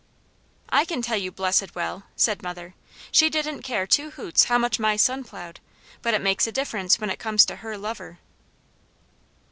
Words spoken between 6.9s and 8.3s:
when it comes to her lover."